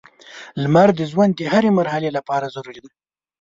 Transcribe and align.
•لمر 0.61 0.89
د 0.99 1.01
ژوند 1.11 1.31
د 1.35 1.41
هرې 1.51 1.69
مرحلې 1.79 2.09
لپاره 2.17 2.45
ضروري 2.55 2.79
دی. 2.83 2.91